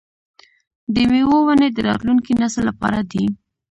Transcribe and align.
د 0.93 0.95
میوو 1.11 1.37
ونې 1.47 1.69
د 1.73 1.77
راتلونکي 1.87 2.31
نسل 2.41 2.63
لپاره 2.69 2.99
دي. 3.11 3.25